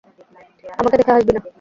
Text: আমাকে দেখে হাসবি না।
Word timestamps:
আমাকে 0.79 0.95
দেখে 0.99 1.11
হাসবি 1.13 1.31
না। 1.35 1.41